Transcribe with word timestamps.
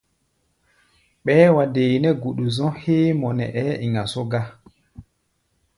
Ɓɛɛ́ 1.23 1.49
wa 1.55 1.63
dee 1.73 1.93
nɛ́ 2.03 2.13
guɗu-zɔ̧́ 2.21 2.73
héé 2.81 3.09
mɔ 3.21 3.29
nɛ 3.37 3.45
ɛ́ɛ́ 3.61 3.79
iŋa 3.85 4.03
só 4.11 4.21
gá. 4.31 4.41